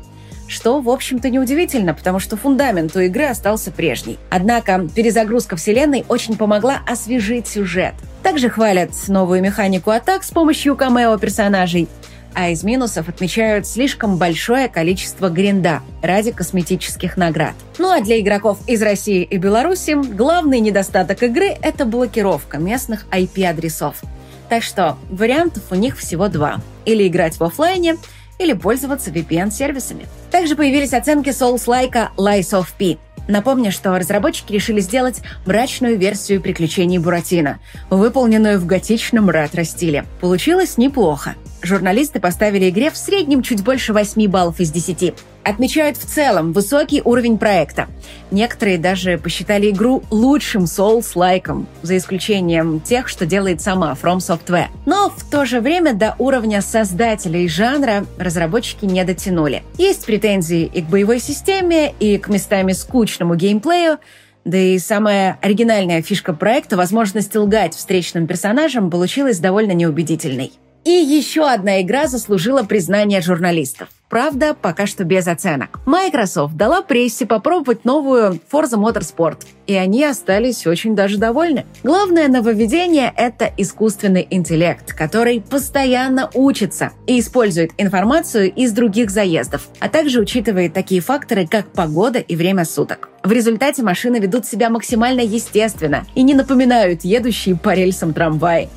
что, 0.52 0.80
в 0.80 0.88
общем-то, 0.88 1.30
неудивительно, 1.30 1.94
потому 1.94 2.18
что 2.18 2.36
фундамент 2.36 2.94
у 2.94 3.00
игры 3.00 3.24
остался 3.24 3.70
прежний. 3.70 4.18
Однако 4.30 4.88
перезагрузка 4.94 5.56
вселенной 5.56 6.04
очень 6.08 6.36
помогла 6.36 6.80
освежить 6.86 7.48
сюжет. 7.48 7.94
Также 8.22 8.48
хвалят 8.48 8.90
новую 9.08 9.42
механику 9.42 9.90
атак 9.90 10.22
с 10.22 10.30
помощью 10.30 10.76
камео 10.76 11.16
персонажей, 11.18 11.88
а 12.34 12.50
из 12.50 12.62
минусов 12.62 13.08
отмечают 13.08 13.66
слишком 13.66 14.16
большое 14.16 14.68
количество 14.68 15.28
гринда 15.28 15.80
ради 16.02 16.32
косметических 16.32 17.16
наград. 17.16 17.54
Ну 17.78 17.90
а 17.90 18.00
для 18.00 18.20
игроков 18.20 18.58
из 18.66 18.80
России 18.82 19.22
и 19.22 19.36
Беларуси 19.36 19.92
главный 19.92 20.60
недостаток 20.60 21.22
игры– 21.22 21.56
это 21.62 21.84
блокировка 21.84 22.58
местных 22.58 23.06
IP-адресов. 23.10 24.00
Так 24.48 24.62
что 24.62 24.96
вариантов 25.10 25.62
у 25.70 25.74
них 25.74 25.98
всего 25.98 26.28
два. 26.28 26.60
Или 26.84 27.06
играть 27.08 27.38
в 27.38 27.44
офлайне– 27.44 27.96
или 28.42 28.52
пользоваться 28.52 29.10
VPN-сервисами. 29.10 30.06
Также 30.30 30.56
появились 30.56 30.92
оценки 30.92 31.30
Souls-like 31.30 32.08
Lies 32.16 32.50
of 32.50 32.66
P. 32.78 32.98
Напомню, 33.28 33.70
что 33.70 33.96
разработчики 33.96 34.52
решили 34.52 34.80
сделать 34.80 35.22
мрачную 35.46 35.96
версию 35.96 36.40
приключений 36.40 36.98
Буратино, 36.98 37.60
выполненную 37.88 38.58
в 38.58 38.66
готичном 38.66 39.30
ретро-стиле. 39.30 40.04
Получилось 40.20 40.76
неплохо. 40.76 41.36
Журналисты 41.62 42.18
поставили 42.18 42.68
игре 42.68 42.90
в 42.90 42.96
среднем 42.96 43.42
чуть 43.42 43.62
больше 43.62 43.92
8 43.92 44.26
баллов 44.28 44.58
из 44.58 44.72
10. 44.72 45.14
Отмечают 45.44 45.96
в 45.96 46.06
целом 46.06 46.52
высокий 46.52 47.02
уровень 47.02 47.38
проекта. 47.38 47.88
Некоторые 48.30 48.78
даже 48.78 49.18
посчитали 49.18 49.70
игру 49.70 50.02
лучшим 50.10 50.64
Souls-лайком, 50.64 51.66
за 51.82 51.96
исключением 51.96 52.80
тех, 52.80 53.08
что 53.08 53.26
делает 53.26 53.60
сама 53.60 53.96
From 54.00 54.18
Software. 54.18 54.68
Но 54.86 55.10
в 55.10 55.28
то 55.28 55.44
же 55.44 55.60
время 55.60 55.94
до 55.94 56.14
уровня 56.18 56.62
создателей 56.62 57.48
жанра 57.48 58.06
разработчики 58.18 58.84
не 58.84 59.04
дотянули. 59.04 59.62
Есть 59.78 60.06
претензии 60.06 60.64
и 60.64 60.82
к 60.82 60.86
боевой 60.86 61.18
системе, 61.18 61.92
и 61.98 62.18
к 62.18 62.28
местами 62.28 62.72
скучному 62.72 63.34
геймплею, 63.34 63.98
да 64.44 64.58
и 64.58 64.78
самая 64.78 65.38
оригинальная 65.40 66.02
фишка 66.02 66.32
проекта, 66.32 66.76
возможность 66.76 67.34
лгать 67.36 67.74
встречным 67.74 68.26
персонажам, 68.26 68.90
получилась 68.90 69.38
довольно 69.38 69.72
неубедительной. 69.72 70.52
И 70.84 70.90
еще 70.90 71.48
одна 71.48 71.80
игра 71.80 72.08
заслужила 72.08 72.64
признание 72.64 73.20
журналистов. 73.20 73.88
Правда, 74.12 74.52
пока 74.52 74.84
что 74.84 75.04
без 75.04 75.26
оценок. 75.26 75.80
Microsoft 75.86 76.54
дала 76.54 76.82
прессе 76.82 77.24
попробовать 77.24 77.86
новую 77.86 78.38
Forza 78.52 78.76
Motorsport, 78.76 79.38
и 79.66 79.74
они 79.74 80.04
остались 80.04 80.66
очень 80.66 80.94
даже 80.94 81.16
довольны. 81.16 81.64
Главное 81.82 82.28
нововведение— 82.28 83.10
это 83.16 83.50
искусственный 83.56 84.26
интеллект, 84.28 84.92
который 84.92 85.40
постоянно 85.40 86.28
учится 86.34 86.92
и 87.06 87.18
использует 87.20 87.70
информацию 87.78 88.52
из 88.52 88.72
других 88.72 89.10
заездов, 89.10 89.68
а 89.80 89.88
также 89.88 90.20
учитывает 90.20 90.74
такие 90.74 91.00
факторы, 91.00 91.46
как 91.46 91.72
погода 91.72 92.18
и 92.18 92.36
время 92.36 92.66
суток. 92.66 93.08
В 93.24 93.32
результате 93.32 93.82
машины 93.82 94.18
ведут 94.18 94.44
себя 94.44 94.68
максимально 94.68 95.22
естественно 95.22 96.04
и 96.14 96.22
не 96.22 96.34
напоминают 96.34 97.02
едущие 97.02 97.56
по 97.56 97.72
рельсам 97.72 98.12
трамваи. 98.12 98.68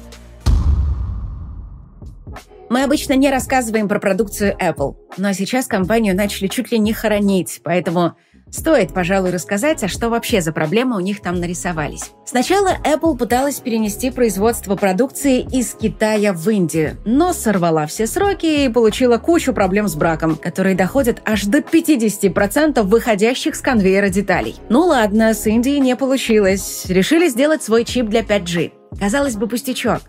Мы 2.70 2.84
обычно 2.84 3.14
не 3.14 3.30
рассказываем 3.30 3.88
про 3.88 4.00
продукцию 4.00 4.56
Apple, 4.60 4.96
но 5.18 5.34
сейчас 5.34 5.68
компанию 5.68 6.16
начали 6.16 6.48
чуть 6.48 6.72
ли 6.72 6.80
не 6.80 6.94
хоронить, 6.94 7.62
поэтому 7.64 8.16
Стоит, 8.52 8.94
пожалуй, 8.94 9.32
рассказать, 9.32 9.84
а 9.84 9.88
что 9.90 10.10
вообще 10.10 10.40
за 10.40 10.54
проблемы 10.54 10.96
у 10.96 11.00
них 11.00 11.22
там 11.22 11.42
нарисовались. 11.42 12.12
Сначала 12.26 12.78
Apple 12.86 13.18
пыталась 13.18 13.60
перенести 13.60 14.12
производство 14.12 14.76
продукции 14.76 15.42
из 15.42 15.74
Китая 15.74 16.32
в 16.32 16.48
Индию, 16.50 16.96
но 17.06 17.34
сорвала 17.34 17.86
все 17.86 18.08
сроки 18.08 18.66
и 18.66 18.70
получила 18.70 19.18
кучу 19.18 19.52
проблем 19.52 19.90
с 19.90 19.96
браком, 19.96 20.38
которые 20.38 20.76
доходят 20.76 21.22
аж 21.26 21.44
до 21.46 21.58
50% 21.58 22.82
выходящих 22.84 23.56
с 23.56 23.62
конвейера 23.62 24.10
деталей. 24.10 24.56
Ну 24.70 24.86
ладно, 24.86 25.34
с 25.34 25.46
Индией 25.48 25.80
не 25.80 25.96
получилось. 25.96 26.86
Решили 26.88 27.28
сделать 27.28 27.62
свой 27.62 27.84
чип 27.84 28.08
для 28.08 28.22
5G. 28.22 28.72
Казалось 29.00 29.36
бы, 29.36 29.48
пустячок 29.48 30.02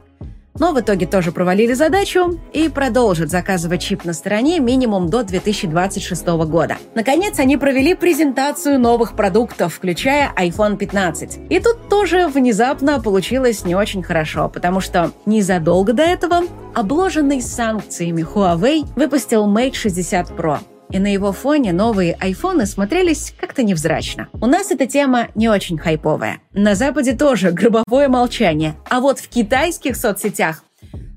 но 0.58 0.72
в 0.72 0.80
итоге 0.80 1.06
тоже 1.06 1.32
провалили 1.32 1.72
задачу 1.72 2.38
и 2.52 2.68
продолжат 2.68 3.30
заказывать 3.30 3.82
чип 3.82 4.04
на 4.04 4.12
стороне 4.12 4.60
минимум 4.60 5.08
до 5.08 5.22
2026 5.22 6.26
года. 6.26 6.76
Наконец, 6.94 7.38
они 7.38 7.56
провели 7.56 7.94
презентацию 7.94 8.78
новых 8.78 9.16
продуктов, 9.16 9.74
включая 9.74 10.32
iPhone 10.36 10.76
15. 10.76 11.38
И 11.50 11.60
тут 11.60 11.88
тоже 11.88 12.28
внезапно 12.28 13.00
получилось 13.00 13.64
не 13.64 13.74
очень 13.74 14.02
хорошо, 14.02 14.48
потому 14.48 14.80
что 14.80 15.12
незадолго 15.24 15.92
до 15.92 16.02
этого 16.02 16.42
обложенный 16.74 17.40
санкциями 17.40 18.22
Huawei 18.22 18.86
выпустил 18.96 19.46
Mate 19.46 19.74
60 19.74 20.30
Pro– 20.30 20.58
и 20.90 20.98
на 20.98 21.12
его 21.12 21.32
фоне 21.32 21.72
новые 21.72 22.14
айфоны 22.14 22.66
смотрелись 22.66 23.34
как-то 23.38 23.62
невзрачно. 23.62 24.28
У 24.34 24.46
нас 24.46 24.70
эта 24.70 24.86
тема 24.86 25.28
не 25.34 25.48
очень 25.48 25.78
хайповая. 25.78 26.38
На 26.52 26.74
Западе 26.74 27.14
тоже 27.14 27.50
гробовое 27.50 28.08
молчание. 28.08 28.74
А 28.88 29.00
вот 29.00 29.18
в 29.18 29.28
китайских 29.28 29.96
соцсетях 29.96 30.62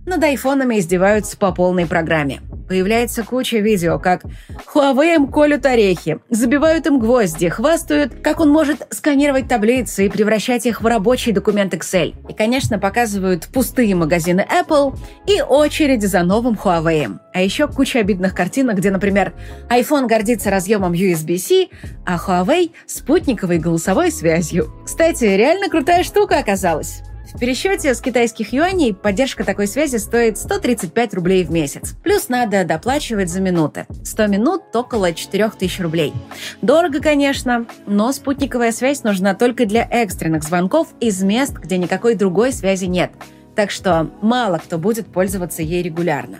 над 0.06 0.24
айфонами 0.24 0.80
издеваются 0.80 1.38
по 1.38 1.52
полной 1.52 1.86
программе. 1.86 2.42
Появляется 2.70 3.24
куча 3.24 3.58
видео, 3.58 3.98
как 3.98 4.22
Huawei 4.74 5.16
им 5.16 5.28
колют 5.28 5.66
орехи, 5.66 6.20
забивают 6.30 6.86
им 6.86 7.00
гвозди, 7.00 7.50
хвастают, 7.50 8.22
как 8.22 8.40
он 8.40 8.50
может 8.50 8.86
сканировать 8.92 9.48
таблицы 9.48 10.06
и 10.06 10.10
превращать 10.10 10.68
их 10.68 10.82
в 10.82 10.86
рабочий 10.86 11.32
документ 11.32 11.74
Excel. 11.74 12.14
И, 12.30 12.34
конечно, 12.34 12.78
показывают 12.78 13.48
пустые 13.48 13.96
магазины 13.96 14.46
Apple 14.48 14.96
и 15.26 15.42
очереди 15.42 16.06
за 16.06 16.22
новым 16.22 16.54
Huawei. 16.54 17.18
А 17.34 17.42
еще 17.42 17.68
куча 17.68 18.00
обидных 18.00 18.36
картинок, 18.36 18.78
где, 18.78 18.92
например, 18.92 19.34
iPhone 19.70 20.06
гордится 20.06 20.52
разъемом 20.52 20.94
USB-C, 20.94 21.70
а 22.06 22.18
Huawei— 22.18 22.70
спутниковой 22.86 23.58
голосовой 23.58 24.12
связью. 24.12 24.72
Кстати, 24.86 25.24
реально 25.24 25.70
крутая 25.70 26.04
штука 26.04 26.38
оказалась. 26.38 27.02
В 27.34 27.40
пересчете 27.40 27.94
с 27.94 28.02
китайских 28.02 28.54
юаней 28.54 28.94
поддержка 28.94 29.44
такой 29.44 29.68
связи 29.68 29.98
стоит 29.98 30.38
135 30.38 31.14
рублей 31.14 31.44
в 31.44 31.52
месяц. 31.52 31.96
Плюс 32.04 32.28
надо 32.28 32.66
доплачивать 32.66 33.30
за 33.30 33.40
минуты. 33.40 33.86
100 34.04 34.28
минут– 34.28 34.62
около 34.74 35.14
4000 35.14 35.82
рублей. 35.82 36.14
Дорого, 36.64 37.00
конечно, 37.00 37.68
но 37.86 38.12
спутниковая 38.12 38.72
связь 38.72 39.04
нужна 39.04 39.36
только 39.36 39.68
для 39.68 39.88
экстренных 39.90 40.44
звонков 40.44 40.88
из 41.00 41.22
мест, 41.22 41.54
где 41.54 41.78
никакой 41.78 42.16
другой 42.16 42.52
связи 42.52 42.86
нет. 42.86 43.12
Так 43.56 43.70
что 43.70 44.10
мало 44.22 44.58
кто 44.58 44.80
будет 44.80 45.08
пользоваться 45.08 45.62
ей 45.62 45.84
регулярно. 45.84 46.40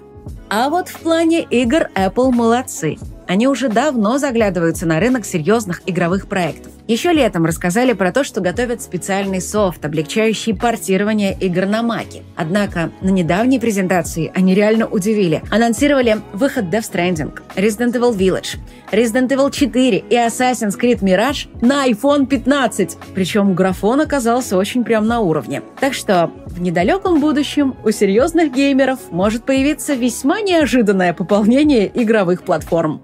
А 0.52 0.70
вот 0.70 0.90
в 0.90 1.00
плане 1.02 1.44
игр 1.44 1.90
Apple 1.94 2.32
молодцы. 2.32 2.98
Они 3.28 3.48
уже 3.48 3.70
давно 3.70 4.18
заглядываются 4.18 4.88
на 4.88 5.00
рынок 5.00 5.24
серьезных 5.24 5.84
игровых 5.86 6.28
проектов. 6.28 6.72
Еще 6.88 7.14
летом 7.14 7.46
рассказали 7.46 7.94
про 7.94 8.12
то, 8.12 8.24
что 8.24 8.42
готовят 8.42 8.82
специальный 8.82 9.40
софт, 9.40 9.86
облегчающий 9.86 10.56
портирование 10.56 11.38
игр 11.40 11.68
на 11.68 11.84
Маке. 11.84 12.24
Однако 12.36 12.90
на 13.02 13.10
недавней 13.10 13.60
презентации 13.60 14.32
они 14.34 14.56
реально 14.56 14.88
удивили. 14.88 15.44
Анонсировали 15.52 16.18
выход 16.34 16.66
Death 16.66 16.92
Stranding, 16.92 17.40
Resident 17.56 17.94
Evil 17.94 18.18
Village, 18.18 18.58
Resident 18.92 19.28
Evil 19.28 19.52
4 19.52 19.98
и 20.00 20.16
Assassin's 20.16 20.76
Creed 20.80 21.02
Mirage 21.02 21.48
на 21.62 21.88
iPhone 21.88 22.26
15. 22.26 22.98
Причем 23.14 23.54
графон 23.54 24.02
оказался 24.02 24.58
очень 24.58 24.84
прям 24.84 25.06
на 25.06 25.20
уровне. 25.20 25.62
Так 25.80 25.94
что 25.94 26.32
в 26.48 26.60
недалеком 26.60 27.20
будущем 27.20 27.76
у 27.86 27.92
серьезных 27.92 28.52
геймеров 28.52 29.12
может 29.12 29.44
появиться 29.44 29.94
весьма 29.94 30.39
неожиданное 30.42 31.14
пополнение 31.14 31.90
игровых 31.94 32.44
платформ. 32.44 33.02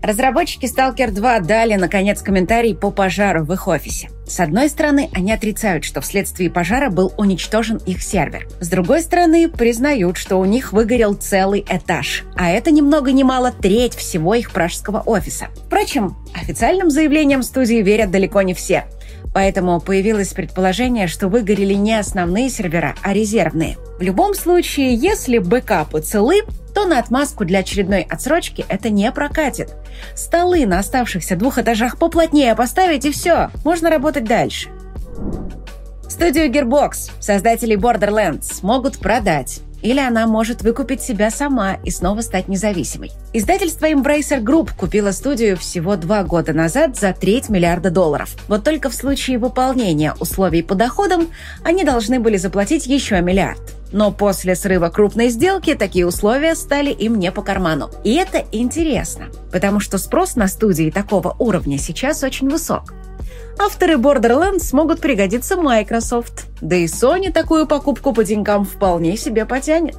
Разработчики 0.00 0.66
Stalker 0.66 1.10
2 1.10 1.40
дали, 1.40 1.74
наконец, 1.74 2.22
комментарий 2.22 2.74
по 2.74 2.90
пожару 2.90 3.44
в 3.44 3.52
их 3.52 3.66
офисе. 3.66 4.08
С 4.26 4.40
одной 4.40 4.68
стороны, 4.68 5.10
они 5.12 5.32
отрицают, 5.32 5.84
что 5.84 6.00
вследствие 6.00 6.50
пожара 6.50 6.88
был 6.88 7.12
уничтожен 7.16 7.78
их 7.84 8.02
сервер. 8.02 8.46
С 8.60 8.68
другой 8.68 9.02
стороны, 9.02 9.48
признают, 9.48 10.16
что 10.16 10.36
у 10.36 10.44
них 10.44 10.72
выгорел 10.72 11.14
целый 11.14 11.64
этаж. 11.68 12.24
А 12.36 12.48
это 12.48 12.70
ни 12.70 12.80
много 12.80 13.10
ни 13.12 13.22
мало 13.22 13.52
треть 13.52 13.94
всего 13.94 14.34
их 14.34 14.52
пражского 14.52 15.00
офиса. 15.00 15.48
Впрочем, 15.66 16.16
официальным 16.34 16.90
заявлениям 16.90 17.42
студии 17.42 17.82
верят 17.82 18.10
далеко 18.10 18.42
не 18.42 18.54
все. 18.54 18.84
Поэтому 19.34 19.80
появилось 19.80 20.32
предположение, 20.32 21.06
что 21.06 21.28
выгорели 21.28 21.74
не 21.74 21.98
основные 21.98 22.48
сервера, 22.48 22.94
а 23.02 23.12
резервные. 23.12 23.76
В 23.98 24.02
любом 24.02 24.34
случае, 24.34 24.94
если 24.94 25.38
бэкапы 25.38 26.00
целы, 26.00 26.42
то 26.74 26.86
на 26.86 26.98
отмазку 26.98 27.44
для 27.44 27.60
очередной 27.60 28.02
отсрочки 28.02 28.64
это 28.68 28.90
не 28.90 29.10
прокатит. 29.12 29.74
Столы 30.14 30.66
на 30.66 30.78
оставшихся 30.78 31.36
двух 31.36 31.58
этажах 31.58 31.98
поплотнее 31.98 32.54
поставить 32.54 33.04
и 33.04 33.10
все, 33.10 33.50
можно 33.64 33.90
работать 33.90 34.24
дальше. 34.24 34.68
Студию 36.08 36.50
Gearbox 36.50 37.10
создатели 37.20 37.76
Borderlands 37.76 38.60
могут 38.62 38.98
продать 38.98 39.60
или 39.82 40.00
она 40.00 40.26
может 40.26 40.62
выкупить 40.62 41.02
себя 41.02 41.30
сама 41.30 41.74
и 41.84 41.90
снова 41.90 42.20
стать 42.20 42.48
независимой. 42.48 43.12
Издательство 43.32 43.86
Embracer 43.86 44.42
Group 44.42 44.70
купило 44.76 45.12
студию 45.12 45.56
всего 45.56 45.96
два 45.96 46.24
года 46.24 46.52
назад 46.52 46.96
за 46.96 47.12
треть 47.12 47.48
миллиарда 47.48 47.90
долларов. 47.90 48.34
Вот 48.48 48.64
только 48.64 48.90
в 48.90 48.94
случае 48.94 49.38
выполнения 49.38 50.14
условий 50.20 50.62
по 50.62 50.74
доходам 50.74 51.28
они 51.64 51.84
должны 51.84 52.20
были 52.20 52.36
заплатить 52.36 52.86
еще 52.86 53.20
миллиард. 53.20 53.60
Но 53.92 54.12
после 54.12 54.54
срыва 54.54 54.90
крупной 54.90 55.28
сделки 55.30 55.74
такие 55.74 56.06
условия 56.06 56.54
стали 56.54 56.90
им 56.90 57.18
не 57.18 57.32
по 57.32 57.42
карману. 57.42 57.90
И 58.04 58.14
это 58.14 58.44
интересно, 58.52 59.26
потому 59.50 59.80
что 59.80 59.98
спрос 59.98 60.36
на 60.36 60.48
студии 60.48 60.90
такого 60.90 61.34
уровня 61.38 61.78
сейчас 61.78 62.22
очень 62.22 62.50
высок. 62.50 62.92
Авторы 63.60 63.94
Borderlands 63.94 64.68
могут 64.72 65.00
пригодиться 65.00 65.56
Microsoft, 65.56 66.46
да 66.60 66.76
и 66.76 66.84
Sony 66.84 67.32
такую 67.32 67.66
покупку 67.66 68.12
по 68.12 68.24
деньгам 68.24 68.64
вполне 68.64 69.16
себе 69.16 69.44
потянет. 69.44 69.96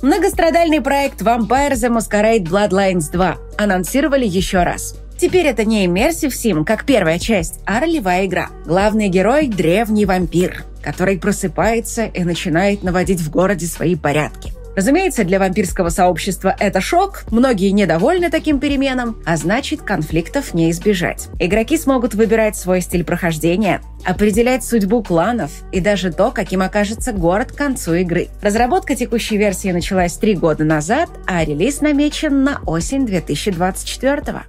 Многострадальный 0.00 0.80
проект 0.80 1.20
Vampire 1.20 1.72
the 1.72 1.90
Masquerade 1.90 2.44
Bloodlines 2.44 3.10
2 3.12 3.36
анонсировали 3.58 4.26
еще 4.26 4.62
раз. 4.62 4.96
Теперь 5.18 5.46
это 5.46 5.64
не 5.64 5.86
Immersive 5.86 6.30
Sim, 6.30 6.64
как 6.64 6.84
первая 6.84 7.18
часть, 7.18 7.60
а 7.66 7.80
ролевая 7.80 8.26
игра. 8.26 8.48
Главный 8.64 9.08
герой– 9.08 9.46
древний 9.48 10.06
вампир, 10.06 10.64
который 10.82 11.18
просыпается 11.18 12.06
и 12.06 12.24
начинает 12.24 12.82
наводить 12.82 13.20
в 13.20 13.30
городе 13.30 13.66
свои 13.66 13.96
порядки. 13.96 14.52
Разумеется, 14.76 15.22
для 15.22 15.38
вампирского 15.38 15.88
сообщества 15.88 16.54
это 16.58 16.80
шок, 16.80 17.24
многие 17.30 17.70
недовольны 17.70 18.28
таким 18.28 18.58
переменам, 18.58 19.22
а 19.24 19.36
значит, 19.36 19.82
конфликтов 19.82 20.52
не 20.52 20.70
избежать. 20.72 21.28
Игроки 21.38 21.78
смогут 21.78 22.14
выбирать 22.14 22.56
свой 22.56 22.80
стиль 22.80 23.04
прохождения, 23.04 23.80
определять 24.04 24.64
судьбу 24.64 25.02
кланов 25.02 25.52
и 25.70 25.80
даже 25.80 26.12
то, 26.12 26.32
каким 26.32 26.60
окажется 26.62 27.12
город 27.12 27.52
к 27.52 27.56
концу 27.56 27.94
игры. 27.94 28.28
Разработка 28.42 28.96
текущей 28.96 29.36
версии 29.36 29.70
началась 29.70 30.16
три 30.16 30.34
года 30.34 30.64
назад, 30.64 31.08
а 31.26 31.44
релиз 31.44 31.80
намечен 31.80 32.42
на 32.42 32.60
осень 32.66 33.06
2024 33.06 34.16
-го. 34.16 34.42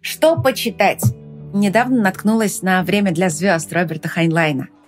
Что 0.00 0.36
почитать? 0.36 1.02
Недавно 1.52 2.00
наткнулась 2.00 2.62
на 2.62 2.82
«Время 2.84 3.10
для 3.10 3.28
звезд» 3.28 3.72
Роберта 3.72 4.08
Хайнлайна– 4.08 4.68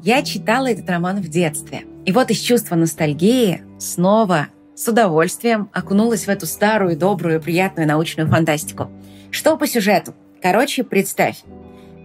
я 0.00 0.22
читала 0.22 0.70
этот 0.70 0.88
роман 0.88 1.20
в 1.20 1.28
детстве. 1.28 1.84
И 2.04 2.12
вот 2.12 2.30
из 2.30 2.38
чувства 2.38 2.76
ностальгии 2.76 3.62
снова 3.78 4.48
с 4.74 4.88
удовольствием 4.88 5.70
окунулась 5.72 6.26
в 6.26 6.28
эту 6.28 6.46
старую, 6.46 6.96
добрую, 6.96 7.40
приятную 7.40 7.88
научную 7.88 8.28
фантастику. 8.28 8.90
Что 9.30 9.56
по 9.56 9.66
сюжету? 9.66 10.14
Короче, 10.42 10.84
представь. 10.84 11.42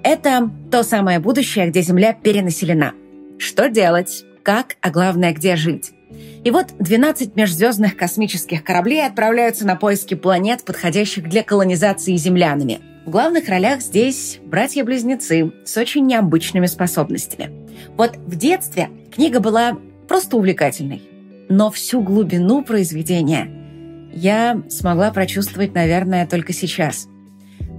Это 0.04 0.50
то 0.72 0.84
самое 0.84 1.20
будущее, 1.20 1.70
где 1.70 1.82
Земля 1.82 2.14
перенаселена. 2.14 2.94
Что 3.38 3.70
делать? 3.70 4.24
Как? 4.44 4.78
А 4.82 4.92
главное, 4.92 5.34
где 5.34 5.56
жить? 5.56 5.92
И 6.44 6.52
вот 6.52 6.68
12 6.80 7.36
межзвездных 7.36 7.96
космических 7.98 8.64
кораблей 8.64 9.06
отправляются 9.06 9.66
на 9.68 9.76
поиски 9.76 10.16
планет, 10.16 10.64
подходящих 10.64 11.28
для 11.28 11.44
колонизации 11.44 12.16
землянами. 12.16 12.80
В 13.10 13.12
главных 13.12 13.50
ролях 13.50 13.82
здесь 13.82 14.38
братья-близнецы 14.46 15.52
с 15.66 15.78
очень 15.78 16.06
необычными 16.06 16.68
способностями. 16.68 17.50
Вот 17.98 18.16
в 18.18 18.36
детстве 18.36 18.92
книга 19.12 19.40
была 19.40 19.80
просто 20.08 20.38
увлекательной. 20.38 21.02
Но 21.50 21.72
всю 21.72 22.04
глубину 22.04 22.64
произведения 22.64 23.50
я 24.14 24.62
смогла 24.70 25.10
прочувствовать, 25.10 25.74
наверное, 25.74 26.28
только 26.28 26.54
сейчас. 26.54 27.08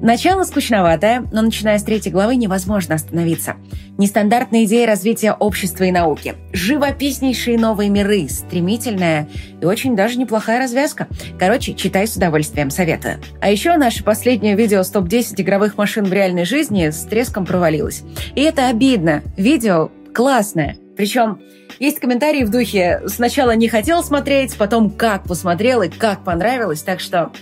Начало 0.02 0.44
скучноватое, 0.44 1.28
но 1.30 1.42
начиная 1.42 1.78
с 1.78 1.82
третьей 1.82 2.10
главы 2.10 2.36
невозможно 2.36 2.94
остановиться. 2.94 3.56
Нестандартные 3.98 4.64
идеи 4.64 4.86
развития 4.86 5.32
общества 5.32 5.84
и 5.84 5.90
науки, 5.90 6.36
живописнейшие 6.52 7.58
новые 7.58 7.90
миры, 7.90 8.26
стремительная 8.30 9.28
и 9.60 9.66
очень 9.66 9.94
даже 9.94 10.18
неплохая 10.18 10.58
развязка. 10.58 11.06
Короче, 11.38 11.74
читай 11.74 12.06
с 12.06 12.16
удовольствием, 12.16 12.70
советую. 12.70 13.20
А 13.42 13.50
еще 13.50 13.76
наше 13.76 14.02
последнее 14.02 14.56
видео 14.56 14.82
с 14.82 14.88
топ-10 14.88 15.34
игровых 15.42 15.76
машин 15.76 16.06
в 16.06 16.12
реальной 16.14 16.46
жизни 16.46 16.88
с 16.88 17.04
треском 17.04 17.44
провалилось. 17.44 18.02
И 18.34 18.40
это 18.40 18.68
обидно. 18.68 19.22
Видео 19.36 19.90
классное. 20.14 20.76
Причем 20.96 21.40
есть 21.78 22.00
комментарии 22.00 22.44
в 22.44 22.50
духе 22.50 23.02
«сначала 23.06 23.54
не 23.54 23.68
хотел 23.68 24.02
смотреть, 24.02 24.56
потом 24.56 24.90
как 24.90 25.24
посмотрел 25.24 25.82
и 25.82 25.88
как 25.88 26.24
понравилось», 26.24 26.82
так 26.82 27.00
что 27.00 27.32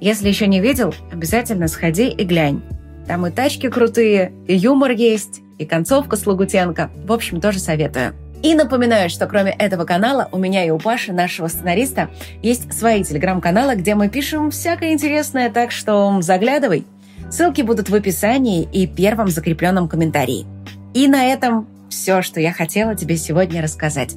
если 0.00 0.28
еще 0.28 0.46
не 0.46 0.60
видел, 0.60 0.94
обязательно 1.12 1.68
сходи 1.68 2.08
и 2.08 2.24
глянь. 2.24 2.62
Там 3.06 3.26
и 3.26 3.30
тачки 3.30 3.68
крутые, 3.68 4.32
и 4.46 4.56
юмор 4.56 4.90
есть, 4.90 5.42
и 5.58 5.64
концовка 5.64 6.16
с 6.16 6.26
Лагутенко. 6.26 6.90
В 7.06 7.12
общем, 7.12 7.40
тоже 7.40 7.58
советую. 7.58 8.14
И 8.42 8.54
напоминаю, 8.54 9.08
что 9.08 9.26
кроме 9.26 9.52
этого 9.52 9.84
канала 9.84 10.28
у 10.30 10.38
меня 10.38 10.64
и 10.64 10.70
у 10.70 10.78
Паши, 10.78 11.12
нашего 11.12 11.48
сценариста, 11.48 12.10
есть 12.42 12.72
свои 12.72 13.02
телеграм-каналы, 13.02 13.76
где 13.76 13.94
мы 13.94 14.08
пишем 14.08 14.50
всякое 14.50 14.92
интересное, 14.92 15.50
так 15.50 15.70
что 15.70 16.20
заглядывай. 16.20 16.84
Ссылки 17.30 17.62
будут 17.62 17.88
в 17.88 17.94
описании 17.94 18.68
и 18.72 18.86
первом 18.86 19.28
закрепленном 19.28 19.88
комментарии. 19.88 20.46
И 20.94 21.08
на 21.08 21.24
этом 21.24 21.66
все, 21.88 22.22
что 22.22 22.40
я 22.40 22.52
хотела 22.52 22.94
тебе 22.94 23.16
сегодня 23.16 23.62
рассказать. 23.62 24.16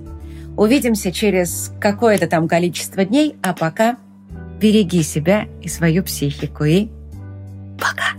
Увидимся 0.57 1.11
через 1.11 1.71
какое-то 1.79 2.27
там 2.27 2.47
количество 2.47 3.05
дней, 3.05 3.35
а 3.41 3.53
пока 3.53 3.97
Береги 4.59 5.03
себя 5.03 5.47
и 5.61 5.69
свою 5.69 6.03
психику. 6.03 6.65
И 6.65 6.89
пока! 7.79 8.18